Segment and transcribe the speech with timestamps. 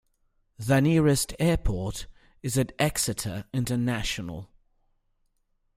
[0.57, 2.07] The nearest airport
[2.41, 4.49] is at Exeter International.